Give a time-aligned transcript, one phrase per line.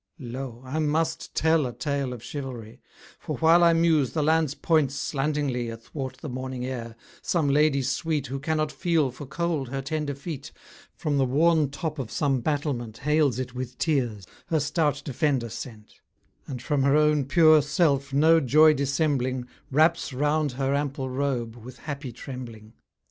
[0.17, 0.63] Lo!
[0.65, 2.81] I must tell a tale of chivalry;
[3.19, 8.25] For while I muse, the lance points slantingly Athwart the morning air: some lady sweet,
[8.25, 10.51] Who cannot feel for cold her tender feet,
[10.95, 15.49] From the worn top of some old battlement Hails it with tears, her stout defender
[15.49, 16.01] sent:
[16.47, 21.77] And from her own pure self no joy dissembling, Wraps round her ample robe with
[21.77, 22.73] happy trembling.